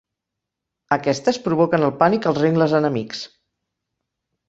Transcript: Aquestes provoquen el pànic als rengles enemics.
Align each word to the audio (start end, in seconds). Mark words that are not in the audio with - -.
Aquestes 0.97 1.39
provoquen 1.45 1.87
el 1.91 1.95
pànic 2.01 2.29
als 2.33 2.43
rengles 2.45 2.77
enemics. 2.83 3.25